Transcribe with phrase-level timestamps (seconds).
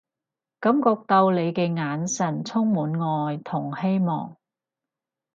[0.59, 4.35] 感覺到你嘅眼神充滿愛同希望